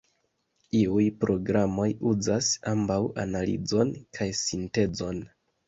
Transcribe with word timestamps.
Iuj 0.79 1.05
programoj 1.23 1.85
uzas 2.13 2.49
ambaŭ 2.73 2.99
analizon 3.27 3.95
kaj 4.21 4.31
sintezon. 4.43 5.25